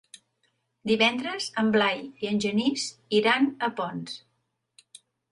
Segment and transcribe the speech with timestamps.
[0.91, 2.85] Divendres en Blai i en Genís
[3.19, 4.17] iran a Ponts.